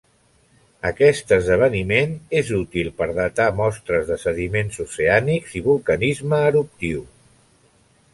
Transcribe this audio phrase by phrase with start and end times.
[0.89, 7.05] Aquest esdeveniment és útil per datar mostres de sediments oceànics i en vulcanisme eruptiu.